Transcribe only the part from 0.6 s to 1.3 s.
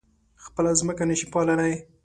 ځمکه نه شي